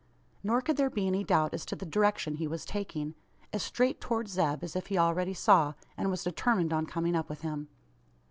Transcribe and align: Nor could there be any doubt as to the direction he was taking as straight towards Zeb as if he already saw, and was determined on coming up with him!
Nor 0.41 0.63
could 0.63 0.77
there 0.77 0.89
be 0.89 1.05
any 1.05 1.23
doubt 1.23 1.53
as 1.53 1.63
to 1.67 1.75
the 1.75 1.85
direction 1.85 2.33
he 2.37 2.47
was 2.47 2.65
taking 2.65 3.13
as 3.53 3.61
straight 3.61 4.01
towards 4.01 4.31
Zeb 4.31 4.63
as 4.63 4.75
if 4.75 4.87
he 4.87 4.97
already 4.97 5.35
saw, 5.35 5.75
and 5.95 6.09
was 6.09 6.23
determined 6.23 6.73
on 6.73 6.87
coming 6.87 7.15
up 7.15 7.29
with 7.29 7.41
him! 7.41 7.67